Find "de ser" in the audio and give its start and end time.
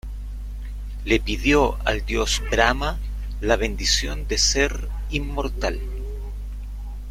4.27-4.89